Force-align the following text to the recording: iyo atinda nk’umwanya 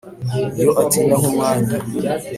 iyo 0.59 0.71
atinda 0.81 1.13
nk’umwanya 1.19 1.75